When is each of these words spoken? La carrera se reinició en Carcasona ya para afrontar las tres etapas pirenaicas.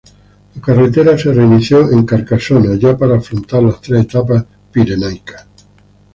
La 0.55 0.59
carrera 0.63 1.15
se 1.15 1.31
reinició 1.31 1.91
en 1.91 2.05
Carcasona 2.07 2.73
ya 2.75 2.97
para 2.97 3.17
afrontar 3.17 3.61
las 3.61 3.79
tres 3.81 4.01
etapas 4.05 4.43
pirenaicas. 4.71 5.45